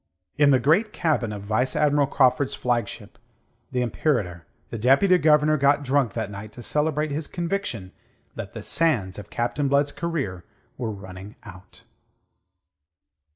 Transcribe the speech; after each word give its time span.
In 0.35 0.49
the 0.49 0.57
great 0.59 0.93
cabin 0.93 1.31
of 1.31 1.43
Vice 1.43 1.75
Admiral 1.75 2.07
Craufurd's 2.07 2.55
flagship, 2.55 3.19
the 3.71 3.83
Imperator, 3.83 4.47
the 4.71 4.79
Deputy 4.79 5.19
Governor 5.19 5.57
got 5.57 5.83
drunk 5.83 6.13
that 6.13 6.31
night 6.31 6.51
to 6.53 6.63
celebrate 6.63 7.11
his 7.11 7.27
conviction 7.27 7.91
that 8.33 8.53
the 8.55 8.63
sands 8.63 9.19
of 9.19 9.29
Captain 9.29 9.67
Blood's 9.67 9.91
career 9.91 10.43
were 10.75 10.89
running 10.89 11.35
out. 11.43 11.83